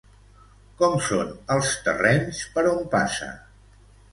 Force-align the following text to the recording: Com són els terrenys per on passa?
Com 0.79 0.95
són 1.09 1.29
els 1.57 1.75
terrenys 1.89 2.41
per 2.57 2.65
on 2.73 2.83
passa? 2.95 3.29